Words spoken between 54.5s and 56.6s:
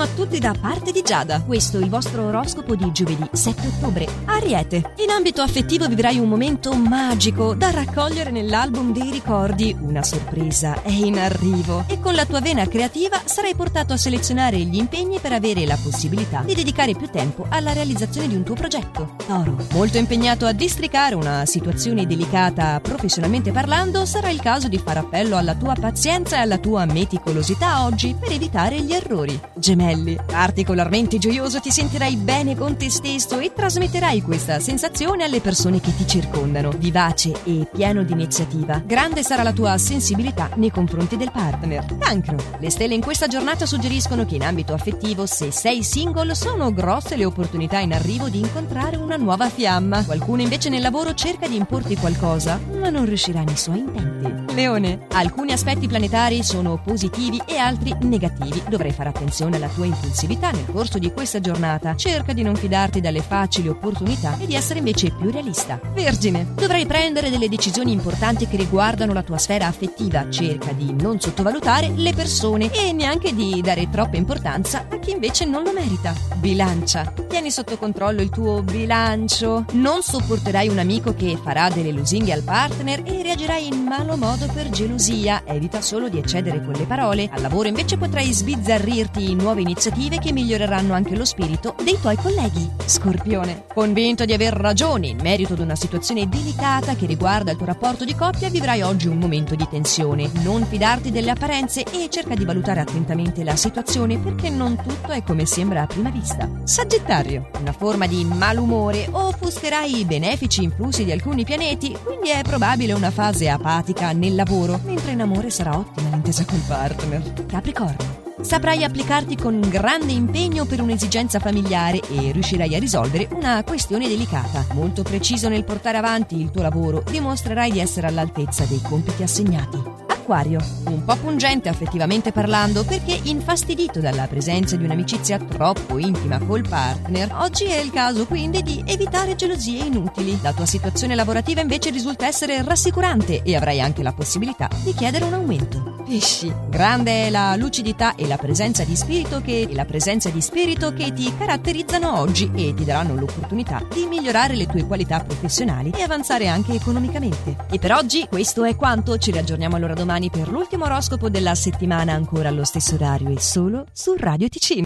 Leone, alcuni aspetti planetari